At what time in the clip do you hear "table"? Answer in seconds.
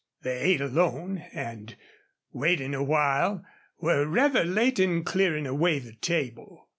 5.93-6.67